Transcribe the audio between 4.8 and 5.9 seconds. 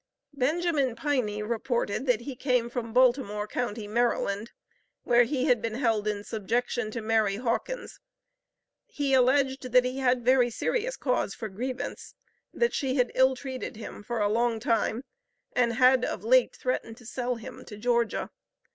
where he had been